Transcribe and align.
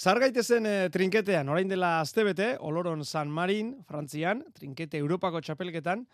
Zargaitezen 0.00 0.64
e, 0.64 0.74
trinketean, 0.88 1.50
orain 1.52 1.68
dela 1.68 1.98
astebete, 2.00 2.54
Oloron 2.64 3.02
San 3.04 3.28
Marin, 3.28 3.74
Frantzian, 3.84 4.38
trinkete 4.56 4.96
Europako 4.96 5.42
txapelketan, 5.44 6.06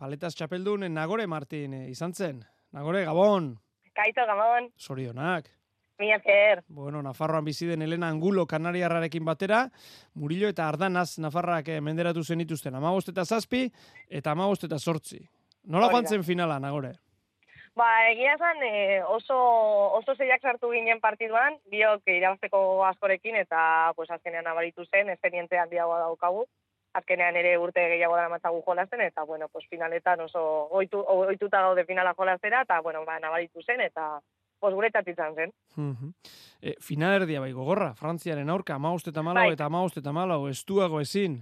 paletaz 0.00 0.30
txapeldun 0.38 0.86
Nagore 0.88 1.26
Martin 1.28 1.74
e, 1.76 1.82
izan 1.92 2.14
zen. 2.16 2.38
Nagore, 2.72 3.02
Gabon! 3.04 3.50
Kaito, 3.92 4.24
Gabon! 4.30 4.70
Sorionak! 4.80 5.52
Mi 6.00 6.08
esker! 6.16 6.64
Bueno, 6.72 7.04
Nafarroan 7.04 7.44
bizi 7.44 7.68
den 7.68 7.84
Elena 7.84 8.08
Angulo 8.08 8.46
Kanariarrarekin 8.48 9.28
batera, 9.28 9.66
Murillo 10.14 10.48
eta 10.48 10.64
Ardanaz 10.70 11.18
Nafarrak 11.20 11.68
e, 11.68 11.82
menderatu 11.84 12.24
zen 12.24 12.40
ituzten. 12.48 12.80
Amagost 12.80 13.12
eta 13.12 13.28
zazpi 13.28 13.66
eta 14.08 14.32
amagost 14.32 14.64
eta 14.64 14.80
sortzi. 14.80 15.20
Nola 15.68 15.92
joan 15.92 16.08
zen 16.08 16.24
finala, 16.24 16.56
Nagore? 16.64 16.96
Ba, 17.74 17.86
egia 18.06 18.36
zan, 18.38 18.60
e, 18.62 19.02
oso, 19.02 19.36
oso 19.98 20.14
zeiak 20.14 20.44
sartu 20.46 20.70
ginen 20.70 21.00
partiduan, 21.02 21.56
biok 21.72 22.06
irabazteko 22.06 22.84
askorekin, 22.86 23.34
eta 23.40 23.92
pues, 23.96 24.06
azkenean 24.14 24.46
abaritu 24.46 24.86
zen, 24.86 25.10
esperientzia 25.10 25.64
handiagoa 25.64 25.98
daukagu, 26.04 26.44
azkenean 26.94 27.34
ere 27.40 27.56
urte 27.58 27.88
gehiago 27.90 28.14
dara 28.14 28.30
matzagu 28.30 28.62
jolazten, 28.62 29.02
eta, 29.02 29.24
bueno, 29.26 29.48
pues, 29.50 29.66
finaletan 29.70 30.22
oso 30.22 30.44
oitu, 30.70 31.02
oituta 31.02 31.64
gaude 31.66 31.84
finala 31.84 32.14
jolaztera, 32.14 32.62
eta, 32.62 32.78
bueno, 32.80 33.02
ba, 33.04 33.18
nabaritu 33.18 33.62
zen, 33.66 33.82
eta 33.82 34.20
pues, 34.60 34.74
guretat 34.74 35.08
izan 35.10 35.34
zen. 35.34 35.50
e, 36.62 36.76
final 36.80 37.20
erdia 37.22 37.40
bai, 37.40 37.52
gogorra, 37.52 37.90
Frantziaren 37.98 38.50
aurka, 38.54 38.78
amaust 38.78 39.10
eta 39.10 39.22
malau, 39.22 39.48
bai. 39.48 39.58
eta 39.58 39.66
amaust 39.66 39.98
eta 39.98 40.12
malau, 40.14 40.44
estuago 40.46 41.00
ezin. 41.02 41.40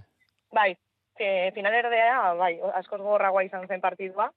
Bai, 0.51 0.71
e, 1.19 1.51
final 1.53 1.77
erdia, 1.77 2.33
bai, 2.41 2.55
askoz 2.81 3.03
gogorragoa 3.03 3.45
izan 3.45 3.69
zen 3.69 3.85
partidua, 3.85 4.31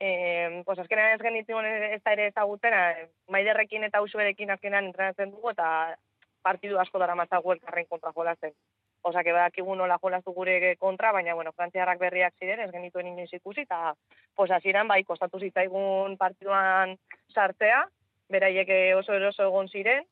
eh, 0.00 0.62
pues 0.64 0.78
azkenean 0.78 1.14
ez 1.14 1.22
genitzen 1.22 1.66
ez 1.66 2.02
da 2.02 2.12
ere 2.12 2.28
ezagutzen, 2.28 2.74
eh, 2.74 3.08
maiderrekin 3.28 3.84
eta 3.84 4.02
usuerekin 4.02 4.50
azkenean 4.50 4.86
entrenatzen 4.86 5.30
dugu, 5.30 5.50
eta 5.50 5.96
partidu 6.42 6.78
asko 6.78 6.98
dara 6.98 7.14
matzagu 7.14 7.52
elkarren 7.52 7.86
kontra 7.86 8.12
jolazen. 8.12 8.54
Osa, 9.02 9.22
que 9.22 9.32
badakigu 9.32 9.74
nola 9.78 9.98
jolaztu 10.02 10.32
gure 10.34 10.76
kontra, 10.76 11.12
baina, 11.12 11.34
bueno, 11.34 11.52
frantziarrak 11.52 11.98
berriak 11.98 12.34
ziren, 12.38 12.60
ez 12.60 12.70
genituen 12.72 13.06
inoiz 13.06 13.32
ikusi, 13.32 13.62
eta, 13.62 13.94
pues, 14.34 14.50
hasieran 14.50 14.88
bai, 14.88 15.04
kostatu 15.04 15.38
zitzaigun 15.38 16.16
partiduan 16.18 16.96
sartzea, 17.34 17.84
beraiek 18.28 18.70
oso 18.98 19.14
eroso 19.14 19.46
egon 19.46 19.68
ziren, 19.68 20.04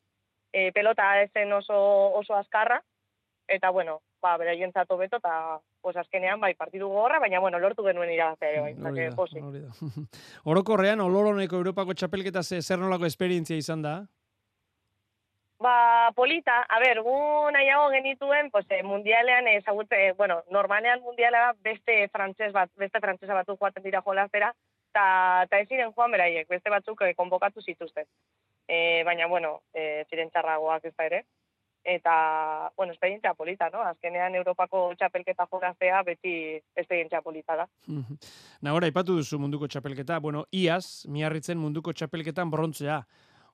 e, 0.53 0.71
pelota 0.71 1.09
ezen 1.21 1.51
oso, 1.53 1.77
oso 2.15 2.35
azkarra, 2.35 2.81
eta, 3.47 3.69
bueno, 3.69 3.99
ba, 4.21 4.35
beraien 4.37 4.71
zato 4.71 4.97
beto, 4.97 5.17
eta 5.17 5.59
pues 5.81 5.95
azkenean 5.97 6.39
bai 6.39 6.53
partidu 6.55 6.87
gogorra, 6.87 7.19
baina 7.19 7.39
bueno, 7.39 7.59
lortu 7.59 7.83
genuen 7.85 8.11
irabaztea 8.11 8.49
ere 8.49 8.61
bai, 8.61 9.09
posi. 9.15 9.41
Orokorrean 10.51 11.01
Oloroneko 11.01 11.57
Europako 11.57 11.93
txapelketa 11.93 12.43
ze 12.43 12.61
zer 12.61 12.79
nolako 12.79 13.05
esperientzia 13.05 13.57
izan 13.57 13.81
da? 13.81 13.97
Ba, 15.59 16.11
polita, 16.15 16.59
a 16.69 16.79
ber, 16.79 17.01
gu 17.01 17.17
nahiago 17.51 17.89
genituen, 17.89 18.51
pues, 18.51 18.67
eh, 18.69 18.83
mundialean 18.83 19.47
ezagutze, 19.47 20.09
eh, 20.09 20.13
bueno, 20.13 20.43
normalean 20.51 21.01
mundiala 21.01 21.55
beste 21.65 22.07
frantses 22.13 22.51
bat, 22.53 22.69
beste 22.77 23.01
frantsesa 23.01 23.33
batu 23.33 23.57
joaten 23.57 23.83
dira 23.83 24.03
jolazera, 24.05 24.51
eta 24.91 25.47
ta 25.49 25.59
ez 25.59 25.67
ziren 25.67 25.93
joan 25.95 26.13
beraiek, 26.13 26.47
beste 26.47 26.69
batzuk 26.69 27.01
eh, 27.01 27.15
konbokatu 27.15 27.61
zituzten. 27.61 28.05
Eh, 28.67 29.01
baina, 29.03 29.27
bueno, 29.27 29.61
eh, 29.73 30.05
ziren 30.09 30.29
txarragoak 30.29 30.85
ez 30.85 30.93
da 30.95 31.05
ere 31.05 31.23
eta, 31.87 32.69
bueno, 32.75 32.91
esperientzia 32.91 33.33
polita, 33.33 33.69
no? 33.71 33.79
Azkenean 33.87 34.35
Europako 34.35 34.89
txapelketa 34.99 35.45
jogaztea 35.47 36.01
beti 36.03 36.33
esperientzia 36.75 37.21
polita 37.23 37.55
da. 37.61 37.65
Nagora, 38.67 38.89
ipatu 38.91 39.15
duzu 39.15 39.39
munduko 39.39 39.69
txapelketa, 39.71 40.19
bueno, 40.19 40.43
iaz, 40.51 41.07
miarritzen 41.07 41.57
munduko 41.57 41.95
txapelketan 41.95 42.51
brontzea. 42.51 42.99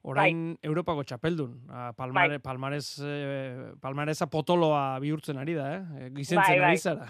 Orain 0.09 0.41
bai. 0.55 0.67
Europako 0.67 1.05
txapeldun. 1.07 1.53
Palmare, 1.95 2.39
bai. 2.39 2.43
palmarez, 2.43 2.87
eh, 3.05 3.69
palmareza 3.79 4.27
potoloa 4.27 4.97
bihurtzen 4.99 5.37
ari 5.37 5.53
da, 5.55 5.69
eh? 5.77 6.09
Gizentzen 6.17 6.57
bai, 6.57 6.59
bai. 6.59 6.71
ari 6.73 6.81
zara. 6.81 7.07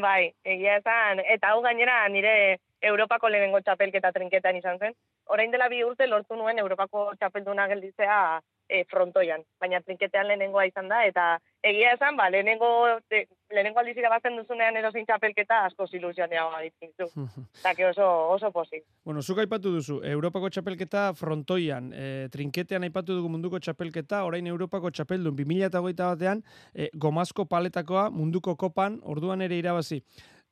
Bai, 0.00 0.22
egia 0.56 0.80
esan, 0.80 1.20
eta 1.36 1.52
hau 1.52 1.60
gainera 1.62 2.00
nire 2.08 2.34
Europako 2.80 3.28
lehenengo 3.28 3.60
txapelketa 3.60 4.10
trinketan 4.16 4.56
izan 4.56 4.80
zen. 4.80 4.96
Orain 5.28 5.52
dela 5.52 5.68
bi 5.68 5.84
urte 5.84 6.08
lortu 6.08 6.34
nuen 6.34 6.58
Europako 6.58 7.10
txapelduna 7.20 7.68
gelditzea 7.68 8.40
e, 8.68 8.84
frontoian, 8.90 9.42
baina 9.60 9.80
trinketean 9.80 10.26
lehenengoa 10.28 10.66
izan 10.68 10.88
da, 10.90 11.02
eta 11.06 11.26
egia 11.66 11.92
esan, 11.94 12.16
ba, 12.18 12.28
lehenengo, 12.30 12.68
de, 13.10 13.22
lehenengo 13.52 13.80
aldiz 13.80 13.96
irabazten 13.98 14.36
duzunean 14.38 14.76
erosin 14.80 15.06
txapelketa 15.06 15.62
asko 15.68 15.86
ilusionea 15.92 16.44
baditzen 16.52 16.92
zu. 16.98 17.26
Eta 17.60 17.74
oso, 17.90 18.06
oso 18.34 18.52
pozik. 18.52 18.84
Bueno, 19.04 19.22
zuk 19.22 19.40
aipatu 19.42 19.72
duzu, 19.76 20.00
Europako 20.04 20.50
txapelketa 20.50 21.08
frontoian, 21.18 21.92
e, 21.94 22.28
trinketean 22.32 22.86
aipatu 22.88 23.16
dugu 23.18 23.32
munduko 23.32 23.60
txapelketa, 23.62 24.24
orain 24.26 24.46
Europako 24.46 24.90
txapeldun, 24.90 25.36
2008 25.36 26.06
batean, 26.10 26.42
e, 26.74 26.90
gomazko 26.94 27.46
paletakoa 27.50 28.08
munduko 28.10 28.56
kopan, 28.56 29.00
orduan 29.04 29.42
ere 29.46 29.58
irabazi. 29.58 30.02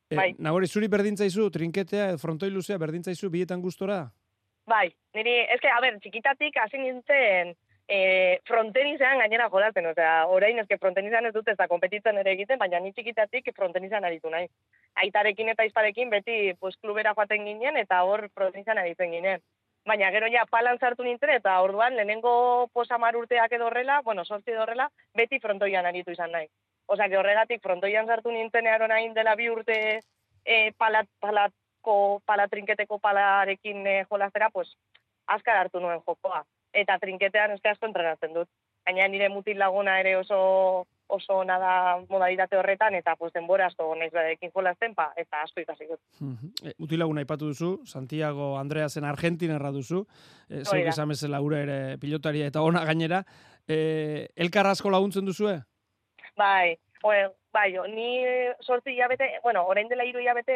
E, 0.09 0.15
bai. 0.15 0.29
Nagori, 0.37 0.67
zuri 0.67 0.87
berdintzaizu, 0.91 1.49
trinketea, 1.49 2.13
frontoi 2.21 2.51
luzea, 2.53 2.77
berdintzaizu, 2.81 3.31
bietan 3.33 3.63
gustora? 3.63 4.03
Bai, 4.69 4.87
niri, 5.13 5.33
eske, 5.53 5.69
a 5.69 5.77
ber, 5.81 5.97
txikitatik 6.01 6.55
hasi 6.57 6.79
nintzen, 6.81 7.53
e, 7.87 8.41
frontenizean 8.45 9.19
gainera 9.19 9.49
jolatzen, 9.49 9.85
osea, 9.91 10.25
orain 10.31 10.59
ezke 10.59 10.77
frontenizan 10.81 11.25
ez 11.29 11.33
dut 11.33 11.47
ez 11.47 11.57
da 11.57 11.67
kompetitzen 11.67 12.17
ere 12.17 12.33
egiten, 12.33 12.59
baina 12.59 12.79
ni 12.79 12.91
txikitatik 12.93 13.51
frontenizan 13.55 14.05
aritu 14.05 14.29
nahi. 14.29 14.47
Aitarekin 15.03 15.49
eta 15.53 15.65
izparekin 15.67 16.09
beti 16.09 16.53
pues, 16.59 16.77
klubera 16.81 17.13
joaten 17.13 17.45
ginen 17.45 17.77
eta 17.77 18.01
hor 18.03 18.27
frontenizan 18.33 18.81
aritzen 18.81 19.11
ginen. 19.11 19.43
Baina 19.85 20.09
gero 20.09 20.27
ja 20.33 20.47
palan 20.49 20.79
sartu 20.79 21.03
nintzen 21.03 21.29
eta 21.35 21.59
orduan 21.61 21.95
lehenengo 21.95 22.69
posamar 22.73 23.15
urteak 23.15 23.51
edo 23.53 23.67
horrela, 23.67 24.01
bueno, 24.01 24.25
sortzi 24.25 24.51
edo 24.51 24.63
horrela, 24.63 24.89
beti 25.13 25.39
frontoian 25.39 25.85
aritu 25.85 26.11
izan 26.11 26.31
nahi. 26.31 26.49
Osea, 26.87 27.09
que 27.09 27.17
horregatik 27.17 27.61
frontoian 27.61 28.07
sartu 28.07 28.31
nintzen 28.31 28.65
earon 28.65 28.91
hain 28.91 29.13
dela 29.13 29.35
bi 29.35 29.49
urte 29.49 29.77
e, 30.45 30.71
palat, 30.77 31.07
palatko, 31.19 32.21
palatrinketeko 32.25 32.97
palarekin 32.99 33.85
e, 33.85 33.95
jolazera, 34.09 34.49
pues, 34.49 34.73
azkar 35.27 35.57
hartu 35.57 35.79
nuen 35.79 36.01
jokoa 36.01 36.43
eta 36.75 36.97
trinketean 36.99 37.55
eske 37.55 37.71
asko 37.71 37.87
entrenatzen 37.87 38.33
dut. 38.35 38.49
Gaina 38.85 39.07
nire 39.09 39.29
mutil 39.33 39.57
laguna 39.59 39.99
ere 40.01 40.15
oso 40.19 40.85
oso 41.07 41.43
nada 41.45 41.99
modalitate 42.09 42.57
horretan 42.57 42.95
eta 42.97 43.15
pues 43.15 43.31
denbora 43.33 43.67
asko 43.69 43.91
naiz 43.95 44.11
badekin 44.13 44.51
jolasten 44.53 44.95
pa 44.95 45.11
eta 45.17 45.43
asko 45.45 45.61
ikasi 45.61 45.87
dut. 45.89 46.01
E, 46.63 46.73
mutil 46.81 46.99
laguna 46.99 47.21
aipatu 47.21 47.51
duzu, 47.51 47.71
Santiago 47.85 48.55
Andreasen 48.57 49.05
Argentinarra 49.05 49.71
duzu. 49.71 50.05
E, 50.49 50.63
Zeik 50.65 50.89
esan 50.93 51.13
bezala 51.13 51.41
ura 51.45 51.61
ere 51.61 51.77
pilotaria 52.01 52.49
eta 52.49 52.65
ona 52.65 52.83
gainera. 52.85 53.23
E, 53.67 54.27
elkar 54.35 54.67
asko 54.71 54.89
laguntzen 54.93 55.25
duzue? 55.25 55.59
Bai, 56.37 56.75
bueno, 57.03 57.31
Bai, 57.55 57.71
ni 57.87 58.25
sortzi 58.59 58.91
hilabete, 58.91 59.29
bueno, 59.41 59.61
orain 59.71 59.87
dela 59.87 60.03
hiru 60.03 60.19
hilabete 60.19 60.55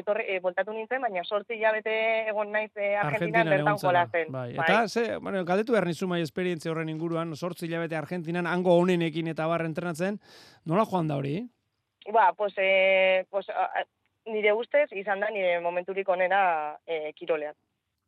etorri 0.00 0.24
e, 0.34 0.40
voltatu 0.42 0.72
nintzen, 0.74 0.98
baina 1.04 1.22
sortzi 1.22 1.54
hilabete 1.54 1.92
egon 2.32 2.50
naiz 2.50 2.72
e, 2.74 2.88
Argentinan 2.98 3.52
bertan 3.52 3.78
jolazen. 3.78 4.32
Bai. 4.34 4.48
bai. 4.56 4.64
Eta 4.66 4.88
ze, 4.88 5.04
bueno, 5.22 5.44
galdetu 5.46 5.76
behar 5.76 5.86
nizu 5.86 6.08
mai 6.10 6.18
esperientzia 6.24 6.72
horren 6.72 6.90
inguruan, 6.90 7.36
sortzi 7.36 7.68
hilabete 7.68 8.00
Argentinan 8.00 8.50
hango 8.50 8.74
honenekin 8.80 9.30
eta 9.30 9.46
barra 9.46 9.70
entrenatzen, 9.70 10.18
nola 10.66 10.88
joan 10.90 11.06
da 11.06 11.20
hori? 11.22 11.36
Ba, 12.10 12.32
pues, 12.34 12.58
e, 12.58 13.26
pues 13.30 13.46
nire 14.26 14.52
ustez 14.52 14.88
izan 14.90 15.22
da 15.22 15.30
nire 15.30 15.60
momenturik 15.62 16.08
onera 16.08 16.42
e, 16.84 17.12
kirolean. 17.14 17.54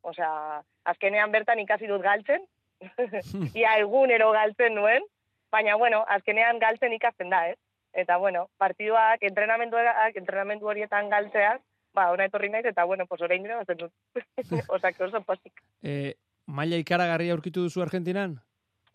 Osea, 0.03 0.59
azkenean 0.83 1.31
bertan 1.31 1.63
ikasi 1.63 1.87
dut 1.87 2.03
galtzen, 2.03 2.43
ia 3.61 3.77
egunero 3.79 4.33
galtzen 4.35 4.75
nuen, 4.75 5.07
baina, 5.49 5.79
bueno, 5.79 6.03
azkenean 6.11 6.59
galtzen 6.59 6.91
ikasten 6.99 7.31
da, 7.31 7.47
ez? 7.53 7.59
Eta, 7.93 8.17
bueno, 8.17 8.49
partiduak, 8.57 9.21
entrenamenduak, 9.21 10.15
entrenamendu 10.17 10.67
horietan 10.67 11.09
galtzeak, 11.09 11.61
ba, 11.93 12.09
ona 12.11 12.25
etorri 12.25 12.49
naiz, 12.49 12.65
eta, 12.65 12.85
bueno, 12.89 13.05
pues 13.05 13.21
orain 13.21 13.43
dira, 13.43 13.59
bazen 13.61 13.77
dut. 13.77 13.93
Osa, 14.67 14.91
que 14.91 15.03
oso 15.03 15.21
posik. 15.21 15.61
Eh, 15.83 16.15
maila 16.47 16.79
ikaragarri 16.81 17.29
aurkitu 17.29 17.67
duzu 17.67 17.83
Argentinan? 17.85 18.39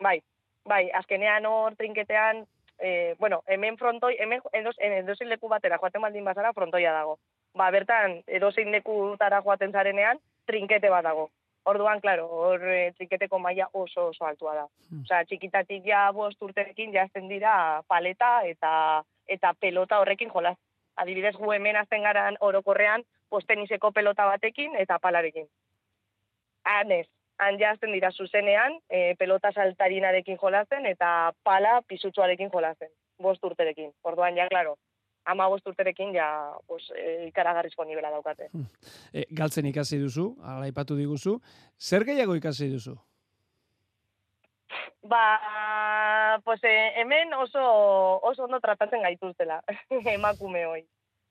Bai, 0.03 0.19
bai, 0.67 0.89
azkenean 0.91 1.45
hor 1.47 1.75
trinketean, 1.79 2.45
eh, 2.79 3.15
bueno, 3.19 3.41
hemen 3.47 3.77
frontoi, 3.77 4.15
hemen 4.19 4.41
edozein 4.53 5.29
leku 5.29 5.47
batera 5.47 5.77
joaten 5.77 6.01
baldin 6.01 6.27
bazara, 6.27 6.53
frontoia 6.53 6.93
dago. 6.93 7.19
Ba, 7.55 7.71
bertan, 7.71 8.19
edozein 8.27 8.71
leku 8.71 9.15
tara 9.17 9.41
joaten 9.41 9.71
zarenean, 9.71 10.19
trinkete 10.45 10.89
bat 10.89 11.07
dago. 11.07 11.29
Orduan, 11.65 11.99
claro, 11.99 12.25
hor 12.31 12.63
e, 12.63 12.91
txiketeko 12.97 13.39
maila 13.39 13.67
oso 13.73 14.07
oso 14.09 14.25
altua 14.25 14.55
da. 14.55 14.65
Hmm. 14.89 15.03
Osea, 15.03 15.25
txikitatik 15.27 15.85
ja 15.85 16.07
bost 16.15 16.41
urterekin 16.41 16.93
jazten 16.93 17.27
dira 17.27 17.83
paleta 17.87 18.39
eta 18.47 18.71
eta 19.27 19.53
pelota 19.59 19.99
horrekin 19.99 20.31
jolaz. 20.33 20.55
Adibidez, 20.95 21.35
gu 21.37 21.51
hemen 21.53 21.77
azten 21.79 22.03
garan 22.03 22.37
orokorrean, 22.41 23.03
postenizeko 23.29 23.91
pelota 23.91 24.25
batekin 24.25 24.75
eta 24.75 24.97
palarekin. 24.99 25.47
Hanez, 26.65 27.05
han 27.39 27.59
jazten 27.59 27.93
dira 27.95 28.11
zuzenean, 28.11 28.79
e, 28.89 29.15
pelota 29.19 29.51
saltarinarekin 29.51 30.39
jolazen 30.41 30.85
eta 30.85 31.31
pala 31.43 31.81
pisutsuarekin 31.87 32.49
jolazen, 32.51 32.89
bost 33.21 33.43
urterekin. 33.43 33.93
Orduan, 34.03 34.35
ja, 34.37 34.47
claro, 34.49 34.75
ama 35.31 35.47
urterekin 35.53 36.13
ja 36.15 36.29
pues, 36.67 36.89
e, 36.95 37.27
ikaragarrizko 37.27 37.85
nivela 37.85 38.11
daukate. 38.11 38.49
E, 39.13 39.25
galtzen 39.31 39.65
ikasi 39.69 39.99
duzu, 40.01 40.31
ala 40.43 40.67
ipatu 40.67 40.97
diguzu. 40.97 41.39
Zer 41.79 42.05
gehiago 42.07 42.35
ikasi 42.35 42.69
duzu? 42.73 42.97
Ba, 45.01 46.39
pues, 46.43 46.63
eh, 46.63 46.93
hemen 46.97 47.33
oso, 47.33 47.61
oso 48.21 48.43
ondo 48.43 48.59
tratatzen 48.59 49.01
gaituztela, 49.01 49.63
emakume 50.15 50.65
hoi. 50.65 50.81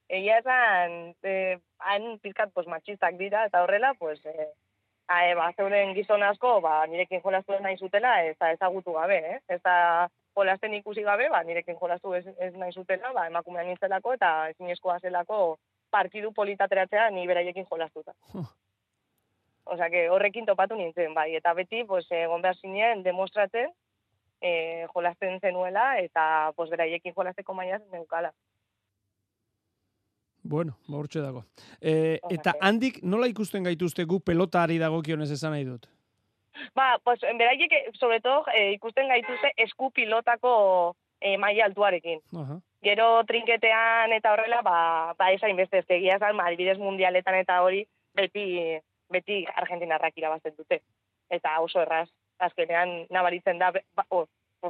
Egia 0.08 0.38
esan, 0.40 1.14
eh, 1.22 1.58
han 1.78 2.18
pizkat 2.24 2.50
pues, 2.54 2.66
matxistak 2.66 3.18
dira, 3.20 3.44
eta 3.46 3.62
horrela, 3.62 3.92
pues, 3.98 4.24
eh, 4.24 4.48
ae, 5.08 5.34
ba, 5.34 5.50
zeuren 5.56 5.94
gizon 5.94 6.24
asko, 6.24 6.60
ba, 6.64 6.80
nirekin 6.86 7.20
jolastu 7.24 7.60
nahi 7.60 7.76
zutela, 7.76 8.22
ez 8.24 8.36
da 8.40 8.52
ezagutu 8.56 8.96
gabe, 8.96 9.18
eh? 9.34 9.38
Ez 9.48 9.60
da 9.62 10.08
jolasten 10.38 10.74
ikusi 10.78 11.02
gabe, 11.06 11.28
ba, 11.32 11.42
nirekin 11.46 11.76
jolastu 11.80 12.14
ez, 12.18 12.24
ez 12.38 12.52
nahi 12.54 12.72
zutela, 12.72 13.12
ba, 13.16 13.26
emakumean 13.30 13.66
nintzelako, 13.68 14.14
eta 14.18 14.30
ezinezkoa 14.54 14.98
zelako 15.02 15.58
partidu 15.90 16.32
politateratzea 16.36 17.10
ni 17.10 17.26
beraiekin 17.26 17.66
jolastuta. 17.70 18.14
Osea, 19.68 19.90
que 19.92 20.08
horrekin 20.08 20.46
topatu 20.48 20.76
nintzen, 20.78 21.14
bai, 21.14 21.34
eta 21.36 21.52
beti, 21.54 21.82
pues, 21.84 22.06
egon 22.10 22.44
behar 22.44 22.56
zinen, 22.56 23.02
demostratzen, 23.04 23.72
e, 24.40 24.86
jolasten 24.94 25.40
zenuela, 25.40 25.90
eta, 26.00 26.52
pues, 26.56 26.70
beraiekin 26.70 27.16
jolasteko 27.16 27.54
maia 27.54 27.80
neukala. 27.92 28.32
Bueno, 30.48 30.78
ba 30.88 31.02
dago. 31.12 31.44
E, 31.80 32.20
eta 32.30 32.54
handik 32.60 33.02
nola 33.02 33.26
ikusten 33.28 33.64
gaituzte 33.64 34.04
gu 34.04 34.20
pelotari 34.20 34.78
dagokionez 34.78 35.30
esan 35.34 35.52
nahi 35.52 35.64
dut? 35.64 35.88
Ba, 36.74 36.98
pues, 37.04 37.20
beraiek, 37.20 37.72
sobre 37.94 38.20
todo, 38.20 38.44
e, 38.52 38.72
ikusten 38.72 39.08
gaituzte 39.08 39.52
esku 39.56 39.90
pilotako 39.90 40.96
e, 41.20 41.36
maia 41.38 41.64
altuarekin. 41.66 42.20
Aha. 42.36 42.58
Gero 42.82 43.24
trinketean 43.26 44.12
eta 44.14 44.32
horrela, 44.32 44.62
ba, 44.62 45.14
ba 45.18 45.32
esain 45.32 45.56
beste, 45.56 45.82
ezkegia 45.82 46.16
esan, 46.16 46.36
malbidez 46.36 46.78
mundialetan 46.78 47.34
eta 47.40 47.62
hori, 47.62 47.84
beti, 48.14 48.78
beti 49.10 49.44
argentinarrak 49.54 50.16
irabazten 50.16 50.54
dute. 50.56 50.82
Eta 51.30 51.58
oso 51.60 51.82
erraz, 51.82 52.08
azkenean 52.38 53.06
nabaritzen 53.10 53.58
da, 53.58 53.72
ba, 53.72 54.06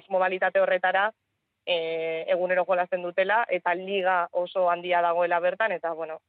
modalitate 0.09 0.61
horretara, 0.61 1.11
e, 1.69 2.25
egunero 2.33 2.65
jolasten 2.65 3.05
dutela, 3.05 3.45
eta 3.49 3.75
liga 3.75 4.19
oso 4.33 4.71
handia 4.71 5.03
dagoela 5.05 5.41
bertan, 5.41 5.73
eta 5.73 5.93
bueno, 5.93 6.21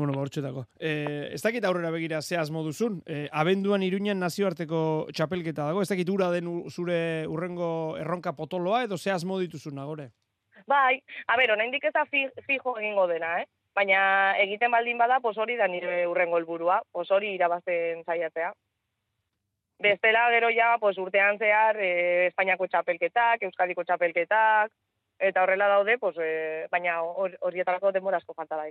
Bueno, 0.00 0.14
ba. 0.16 0.62
E, 0.80 1.28
ez 1.34 1.42
dakit 1.42 1.64
aurrera 1.68 1.90
begira 1.92 2.22
ze 2.22 2.38
asmo 2.40 2.62
duzun. 2.64 3.02
E, 3.04 3.28
abenduan 3.30 3.82
iruñan 3.84 4.16
nazioarteko 4.18 5.08
txapelketa 5.12 5.66
dago. 5.68 5.82
Ez 5.82 5.90
dakit 5.90 6.08
ura 6.08 6.30
den 6.32 6.48
zure 6.70 7.26
urrengo 7.28 7.98
erronka 8.00 8.32
potoloa 8.32 8.84
edo 8.84 8.96
ze 8.96 9.10
asmo 9.12 9.38
dituzun 9.38 9.76
nagore? 9.76 10.08
Bai, 10.66 11.02
a 11.28 11.36
ber, 11.36 11.52
ona 11.52 11.66
indik 11.68 11.84
eta 11.84 12.06
fijo 12.08 12.78
egingo 12.80 13.06
dena, 13.12 13.42
eh? 13.42 13.46
Baina 13.76 14.00
egiten 14.40 14.72
baldin 14.72 14.96
bada, 14.96 15.20
pos 15.20 15.36
hori 15.36 15.58
da 15.60 15.68
nire 15.68 16.06
urrengo 16.08 16.40
helburua, 16.40 16.80
pos 16.90 17.10
hori 17.10 17.34
irabazten 17.34 18.00
zaiatzea. 18.08 18.54
Bestela 19.84 20.30
gero 20.32 20.48
ja, 20.48 20.78
pues, 20.80 20.96
urtean 20.96 21.36
zehar, 21.36 21.76
e, 21.76 22.28
Espainiako 22.32 22.72
txapelketak, 22.72 23.44
Euskadiko 23.50 23.84
txapelketak, 23.84 24.72
eta 25.20 25.42
horrela 25.42 25.68
daude, 25.68 25.98
pues, 25.98 26.16
e, 26.18 26.66
baina 26.72 27.00
horietarako 27.02 27.92
denbora 27.92 28.18
asko 28.18 28.34
falta 28.34 28.56
da. 28.56 28.66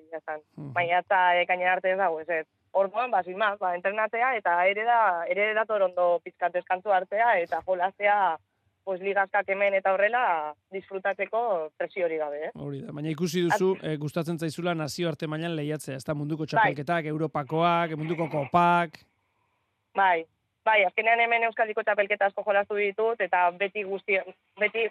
Mm. 0.58 0.74
Baina 0.74 1.00
eta 1.00 1.20
ekaina 1.42 1.72
arte 1.72 1.92
ez 1.92 1.98
dago, 1.98 2.20
ez 2.20 2.30
ez. 2.30 2.46
Orduan, 2.72 3.12
ba, 3.12 3.24
sin 3.24 3.38
ba, 3.38 3.76
entrenatzea, 3.76 4.36
eta 4.36 4.66
ere 4.68 4.84
da, 4.84 5.26
ere 5.28 5.54
da 5.54 5.66
torondo 5.66 6.20
pizkat 6.24 6.56
eskantzu 6.56 6.92
artea, 6.92 7.40
eta 7.40 7.62
jolaztea, 7.66 8.38
pues, 8.84 9.02
ligazkak 9.02 9.50
hemen 9.50 9.74
eta 9.78 9.94
horrela 9.94 10.54
disfrutatzeko 10.72 11.72
presio 11.78 12.06
hori 12.06 12.18
gabe, 12.18 12.46
eh? 12.48 12.52
Hori 12.56 12.82
da, 12.82 12.92
baina 12.92 13.10
ikusi 13.10 13.46
duzu, 13.46 13.76
eh, 13.84 13.98
gustatzen 13.98 14.40
zaizula 14.40 14.74
nazio 14.74 15.10
arte 15.10 15.28
mailan 15.28 15.56
lehiatzea, 15.56 15.96
ez 15.96 16.06
da 16.06 16.14
munduko 16.14 16.44
bai. 16.44 16.52
txapelketak, 16.54 17.06
Europakoak, 17.14 17.96
munduko 17.98 18.30
kopak. 18.30 19.00
Bai, 19.96 20.26
Bai, 20.70 20.84
azkenean 20.86 21.22
hemen 21.24 21.44
Euskadiko 21.48 21.82
txapelketa 21.82 22.28
asko 22.30 22.44
jolastu 22.46 22.76
ditut, 22.78 23.22
eta 23.26 23.46
beti 23.58 23.84
guzti, 23.88 24.20
beti 24.60 24.90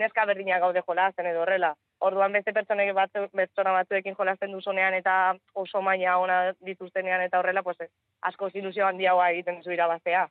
neska 0.00 0.24
berdina 0.26 0.58
gaude 0.58 0.82
jolasten 0.86 1.28
edo 1.30 1.44
horrela. 1.44 1.74
Orduan 2.00 2.32
beste 2.32 2.52
pertsonek 2.56 2.92
batzu, 2.96 3.26
pertsona 3.36 3.76
batzuekin 3.76 4.16
jolasten 4.18 4.52
duzunean 4.56 4.96
eta 4.96 5.16
oso 5.54 5.82
maila 5.84 6.18
ona 6.18 6.42
dituztenean 6.66 7.22
eta 7.28 7.40
horrela, 7.40 7.62
pues, 7.62 7.90
asko 8.22 8.50
ilusio 8.54 8.86
handiagoa 8.86 9.30
egiten 9.36 9.60
duzu 9.60 9.76
irabaztea. 9.76 10.28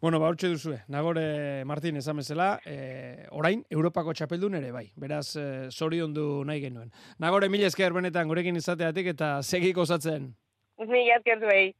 Bueno, 0.00 0.18
ba, 0.18 0.32
duzue. 0.32 0.78
Nagore 0.88 1.62
Martin 1.66 1.96
esan 1.96 2.16
bezala, 2.16 2.58
e, 2.64 3.26
orain, 3.36 3.64
Europako 3.68 4.14
txapeldun 4.14 4.54
ere 4.56 4.70
bai. 4.72 4.86
Beraz, 4.96 5.36
e, 5.36 5.68
zori 5.70 6.00
ondu 6.00 6.42
nahi 6.48 6.62
genuen. 6.62 6.90
Nagore, 7.18 7.50
mila 7.50 7.66
esker 7.68 7.92
benetan 7.92 8.28
gurekin 8.28 8.56
izateatik 8.56 9.12
eta 9.12 9.42
segiko 9.42 9.84
osatzen. 9.84 10.32
Mila 10.78 11.18
esker 11.20 11.44
zuei. 11.44 11.74